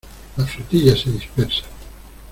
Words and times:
la 0.35 0.47
flotilla 0.47 0.95
se 0.97 1.11
dispersa. 1.11 1.63